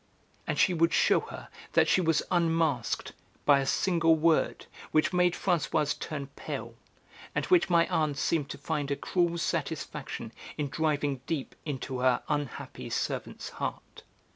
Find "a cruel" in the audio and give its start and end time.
8.89-9.37